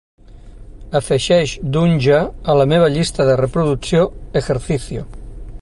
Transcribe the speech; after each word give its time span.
Afegeix 0.99 1.53
Dunja 1.75 2.23
a 2.53 2.57
la 2.63 2.67
meva 2.73 2.89
llista 2.97 3.31
de 3.31 3.39
reproducció 3.45 4.11
"ejercicio" 4.45 5.07